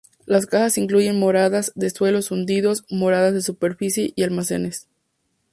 Las 0.25 0.47
casas 0.47 0.79
incluyen 0.79 1.19
moradas 1.19 1.71
de 1.75 1.91
suelos 1.91 2.31
hundidos, 2.31 2.85
moradas 2.89 3.35
de 3.35 3.43
superficie 3.43 4.13
y 4.15 4.23
almacenes. 4.23 4.87